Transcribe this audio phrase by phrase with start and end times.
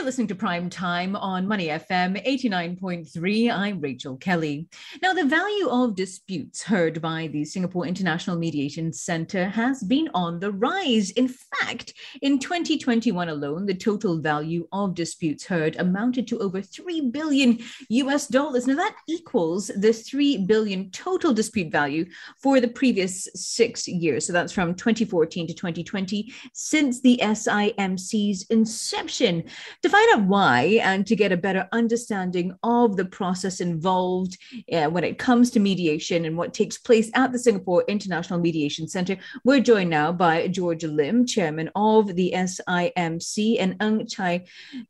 [0.00, 3.52] You're listening to Prime Time on Money FM 89.3.
[3.52, 4.66] I'm Rachel Kelly.
[5.02, 10.40] Now, the value of disputes heard by the Singapore International Mediation Center has been on
[10.40, 11.10] the rise.
[11.10, 11.92] In fact,
[12.22, 17.58] in 2021 alone, the total value of disputes heard amounted to over 3 billion
[17.90, 18.66] US dollars.
[18.66, 22.06] Now, that equals the 3 billion total dispute value
[22.42, 24.26] for the previous six years.
[24.26, 29.44] So that's from 2014 to 2020, since the SIMC's inception.
[29.82, 34.38] To find out why and to get a better understanding of the process involved
[34.72, 38.88] uh, when it comes to mediation and what takes place at the Singapore International Mediation
[38.88, 44.44] Center, we're joined now by George Lim, chairman of the SIMC, and Ng Chai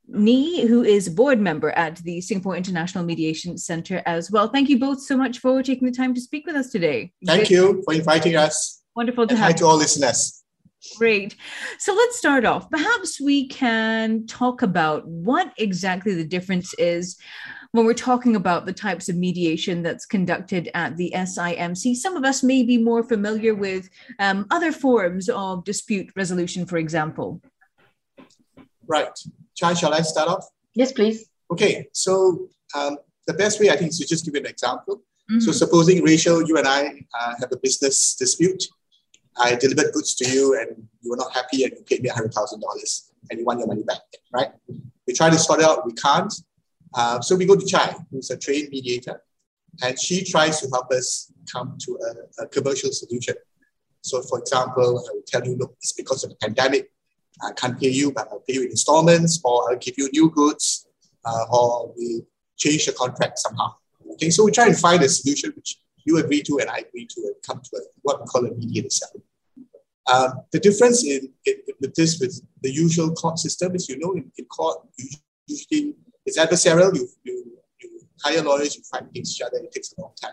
[0.08, 4.48] Ni, who is board member at the Singapore International Mediation Center as well.
[4.48, 7.12] Thank you both so much for taking the time to speak with us today.
[7.24, 7.50] Thank Good.
[7.50, 8.82] you for inviting us.
[8.94, 10.39] Wonderful to and have hi to all listeners.
[10.96, 11.36] Great.
[11.78, 12.70] So let's start off.
[12.70, 17.18] Perhaps we can talk about what exactly the difference is
[17.72, 21.94] when we're talking about the types of mediation that's conducted at the SIMC.
[21.96, 26.78] Some of us may be more familiar with um, other forms of dispute resolution, for
[26.78, 27.40] example.
[28.86, 29.16] Right.
[29.54, 30.46] Chai, shall I start off?
[30.74, 31.28] Yes, please.
[31.50, 31.88] Okay.
[31.92, 35.02] So um, the best way, I think, is to just give you an example.
[35.30, 35.40] Mm-hmm.
[35.40, 38.64] So supposing Rachel, you and I uh, have a business dispute
[39.38, 43.10] I delivered goods to you and you were not happy and you paid me $100,000
[43.30, 44.00] and you want your money back,
[44.32, 44.50] right?
[45.06, 46.32] We try to sort it out, we can't.
[46.94, 49.22] Uh, so we go to Chai, who's a trained mediator,
[49.82, 51.98] and she tries to help us come to
[52.38, 53.34] a, a commercial solution.
[54.02, 56.90] So, for example, I will tell you, look, it's because of the pandemic.
[57.42, 60.30] I can't pay you, but I'll pay you in installments, or I'll give you new
[60.30, 60.86] goods,
[61.24, 62.22] uh, or we
[62.56, 63.74] change the contract somehow.
[64.12, 67.06] Okay, so we try and find a solution which you agree to and I agree
[67.06, 69.26] to and come to a, what we call a mediated settlement.
[70.12, 74.12] Um, the difference in, in, with this with the usual court system is, you know,
[74.12, 74.78] in, in court,
[75.46, 75.94] usually
[76.26, 76.94] it's adversarial.
[76.94, 80.32] You, you, you hire lawyers, you fight against each other, it takes a long time.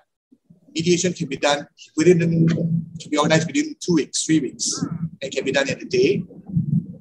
[0.73, 4.85] Mediation can be done within, can be organized within two weeks, three weeks,
[5.21, 6.23] and can be done in a day.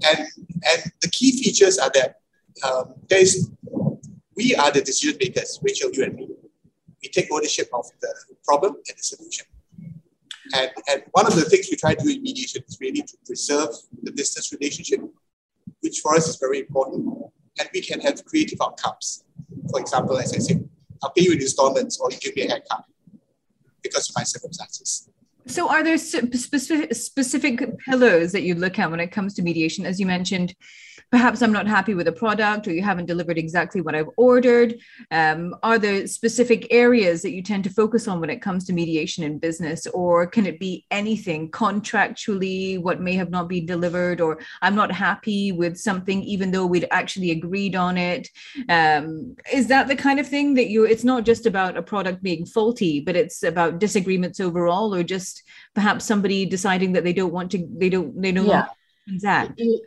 [0.09, 2.17] And, and the key features are that
[2.67, 3.51] um, there is,
[4.35, 6.26] we are the decision makers, Rachel, you and me
[7.17, 8.13] take ownership of the
[8.45, 9.47] problem and the solution.
[10.55, 13.17] And, and one of the things we try to do in mediation is really to
[13.25, 13.71] preserve
[14.03, 15.01] the business relationship,
[15.81, 17.03] which for us is very important.
[17.59, 19.25] And we can have creative outcomes.
[19.71, 20.69] For example, as I said,
[21.03, 22.85] I'll pay you in installments or you give me a haircut
[23.83, 25.09] because of my circumstances.
[25.49, 29.87] So, are there specific specific pillars that you look at when it comes to mediation?
[29.87, 30.55] As you mentioned,
[31.11, 34.79] perhaps I'm not happy with a product or you haven't delivered exactly what I've ordered?
[35.11, 38.73] Um, are there specific areas that you tend to focus on when it comes to
[38.73, 39.87] mediation in business?
[39.87, 44.91] Or can it be anything contractually, what may have not been delivered, or I'm not
[44.91, 48.29] happy with something even though we'd actually agreed on it?
[48.69, 52.23] Um, is that the kind of thing that you, it's not just about a product
[52.23, 55.36] being faulty, but it's about disagreements overall, or just
[55.75, 58.67] perhaps somebody deciding that they don't want to, they don't, they don't yeah?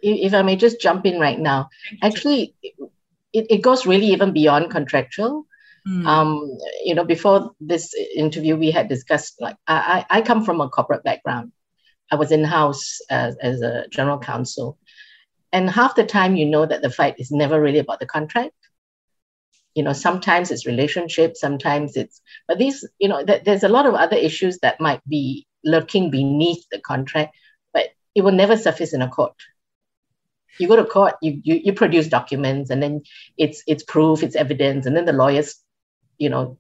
[0.02, 1.70] If I may just jump in right now,
[2.02, 2.56] actually,
[3.34, 5.46] it, it goes really even beyond contractual.
[5.88, 6.06] Mm.
[6.06, 10.70] Um, you know, before this interview, we had discussed like I, I come from a
[10.70, 11.52] corporate background.
[12.12, 14.78] I was in house as, as a general counsel,
[15.52, 18.54] and half the time you know that the fight is never really about the contract.
[19.76, 23.86] You know, sometimes it's relationship, sometimes it's but these you know th- there's a lot
[23.86, 27.36] of other issues that might be lurking beneath the contract
[27.74, 29.36] but it will never surface in a court.
[30.60, 33.04] You go to court, you, you, you produce documents, and then
[33.38, 35.56] it's it's proof, it's evidence, and then the lawyers,
[36.18, 36.58] you know,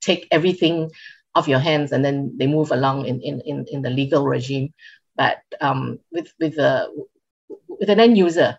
[0.00, 0.90] take everything
[1.34, 4.74] off your hands, and then they move along in in, in, in the legal regime.
[5.14, 6.88] But um, with with a
[7.68, 8.58] with an end user,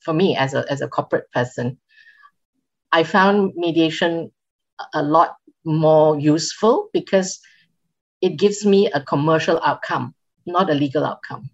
[0.00, 1.78] for me as a as a corporate person,
[2.92, 4.32] I found mediation
[4.94, 7.40] a lot more useful because
[8.20, 10.14] it gives me a commercial outcome,
[10.46, 11.50] not a legal outcome.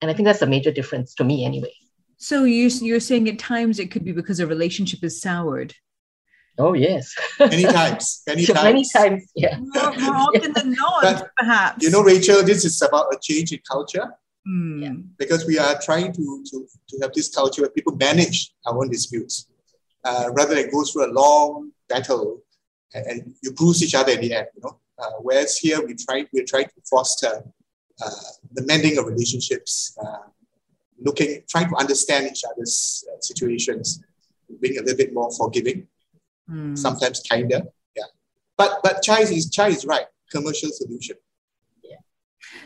[0.00, 1.72] And I think that's a major difference to me anyway.
[2.16, 5.74] So you're, you're saying at times it could be because a relationship is soured.
[6.58, 7.14] Oh yes.
[7.38, 8.22] many times.
[8.26, 8.62] Many times.
[8.62, 9.32] Many times.
[9.34, 9.58] Yeah.
[9.58, 11.82] More, more often than not, but, perhaps.
[11.82, 14.10] You know, Rachel, this is about a change in culture.
[14.48, 15.08] Mm.
[15.18, 18.90] Because we are trying to, to, to have this culture where people manage our own
[18.90, 19.46] disputes
[20.04, 22.42] uh, rather than go through a long battle
[22.94, 24.46] and, and, you bruise each other in the end.
[24.54, 27.44] You know, uh, whereas here we try we're trying to foster
[28.02, 28.10] uh,
[28.52, 30.28] the mending of relationships, uh,
[30.98, 34.02] looking, trying to understand each other's uh, situations,
[34.60, 35.86] being a little bit more forgiving,
[36.50, 36.76] mm.
[36.76, 37.62] sometimes kinder.
[37.96, 38.04] Yeah,
[38.56, 40.06] but but Chai is Chai is right.
[40.30, 41.16] Commercial solution.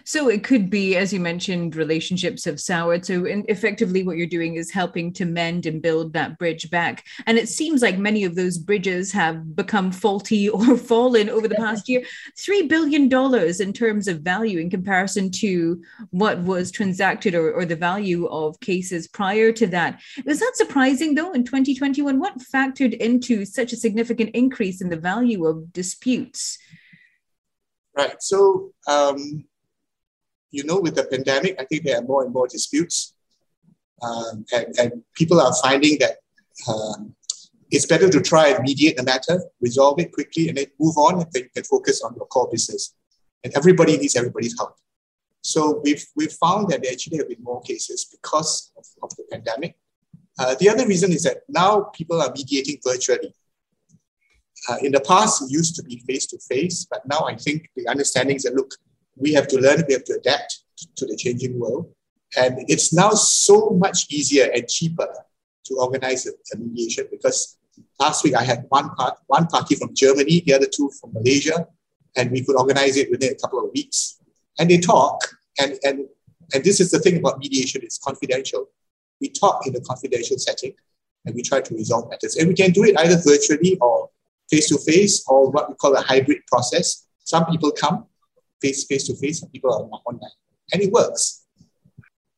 [0.05, 3.05] So it could be, as you mentioned, relationships have soured.
[3.07, 7.05] So effectively, what you're doing is helping to mend and build that bridge back.
[7.27, 11.55] And it seems like many of those bridges have become faulty or fallen over the
[11.55, 12.03] past year.
[12.37, 13.05] $3 billion
[13.61, 18.59] in terms of value in comparison to what was transacted or, or the value of
[18.61, 20.01] cases prior to that.
[20.27, 22.19] Is that surprising, though, in 2021?
[22.19, 26.59] What factored into such a significant increase in the value of disputes?
[27.97, 28.17] Right.
[28.21, 29.45] So, um,
[30.55, 33.15] you know, with the pandemic, I think there are more and more disputes.
[34.03, 36.17] Um, and, and, people are finding that
[36.69, 36.95] uh,
[37.71, 41.15] it's better to try and mediate the matter, resolve it quickly, and then move on
[41.15, 42.95] and then you can focus on your core business.
[43.43, 44.77] And everybody needs everybody's help.
[45.43, 49.25] So we've, we've found that there actually have been more cases because of, of the
[49.31, 49.77] pandemic.
[50.39, 53.35] Uh, the other reason is that now people are mediating virtually.
[54.69, 57.71] Uh, in the past, it used to be face to face, but now I think
[57.77, 58.75] the understanding is that look,
[59.17, 60.61] we have to learn, we have to adapt
[60.97, 61.93] to the changing world.
[62.37, 65.09] And it's now so much easier and cheaper
[65.67, 67.57] to organize a, a mediation because
[68.01, 71.67] last week I had one, part, one party from Germany, the other two from Malaysia,
[72.17, 74.21] and we could organize it within a couple of weeks.
[74.59, 75.21] And they talk,
[75.61, 76.07] and, and,
[76.53, 78.69] and this is the thing about mediation, it's confidential.
[79.21, 80.75] We talk in a confidential setting
[81.25, 82.37] and we try to resolve matters.
[82.37, 84.11] And we can do it either virtually or
[84.51, 87.07] face to face or what we call a hybrid process.
[87.21, 88.07] Some people come,
[88.61, 90.31] face face to face and people are online
[90.73, 91.45] and it works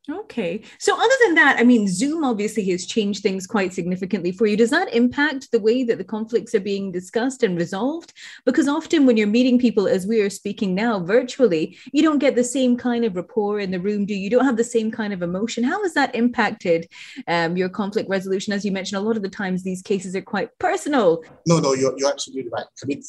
[0.08, 0.62] Okay.
[0.78, 4.56] So, other than that, I mean, Zoom obviously has changed things quite significantly for you.
[4.56, 8.12] Does that impact the way that the conflicts are being discussed and resolved?
[8.44, 12.36] Because often when you're meeting people, as we are speaking now virtually, you don't get
[12.36, 14.20] the same kind of rapport in the room, do you?
[14.20, 15.64] you don't have the same kind of emotion.
[15.64, 16.86] How has that impacted
[17.26, 18.52] um, your conflict resolution?
[18.52, 21.24] As you mentioned, a lot of the times these cases are quite personal.
[21.46, 22.66] No, no, you're, you're absolutely right.
[22.80, 23.02] I mean,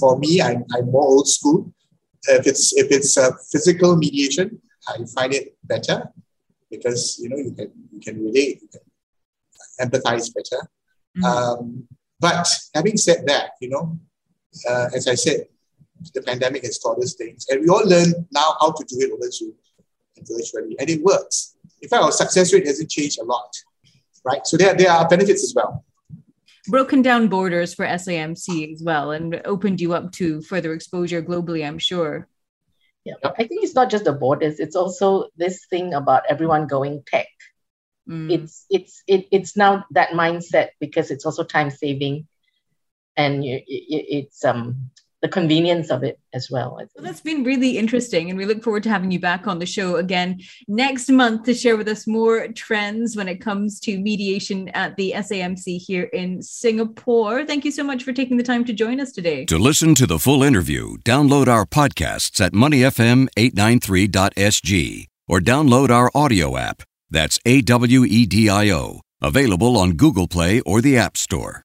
[0.00, 1.70] for me, I'm, I'm more old school
[2.26, 6.12] if it's if it's a physical mediation, I find it better
[6.70, 10.62] because you know you can you can relate, you can empathize better.
[11.16, 11.24] Mm-hmm.
[11.24, 11.88] Um,
[12.20, 13.98] but having said that, you know,
[14.68, 15.46] uh, as I said,
[16.14, 19.12] the pandemic has taught us things, and we all learn now how to do it
[19.12, 19.54] over Zoom
[20.16, 21.56] and virtually, and it works.
[21.80, 23.54] In fact, our success rate hasn't changed a lot,
[24.24, 24.44] right?
[24.46, 25.84] So there, there are benefits as well
[26.68, 31.66] broken down borders for SIMC as well and opened you up to further exposure globally,
[31.66, 32.28] I'm sure.
[33.04, 37.02] Yeah, I think it's not just the borders, it's also this thing about everyone going
[37.06, 37.28] tech.
[38.08, 38.32] Mm.
[38.32, 42.26] It's it's it, it's now that mindset because it's also time saving
[43.16, 44.90] and it, it's um
[45.22, 46.76] the convenience of it as well.
[46.76, 46.86] well.
[46.96, 48.30] That's been really interesting.
[48.30, 51.52] And we look forward to having you back on the show again next month to
[51.54, 56.40] share with us more trends when it comes to mediation at the SIMC here in
[56.42, 57.44] Singapore.
[57.44, 59.44] Thank you so much for taking the time to join us today.
[59.46, 66.56] To listen to the full interview, download our podcasts at moneyfm893.sg or download our audio
[66.56, 66.82] app.
[67.10, 71.64] That's A W E D I O, available on Google Play or the App Store.